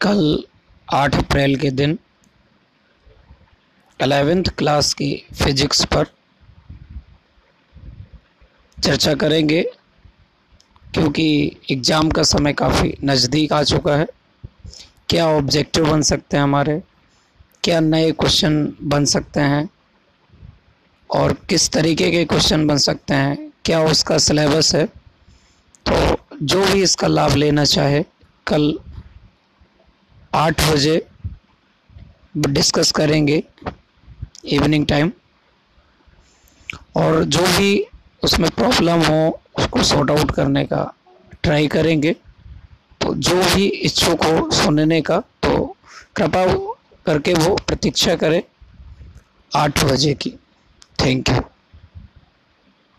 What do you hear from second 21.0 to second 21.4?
और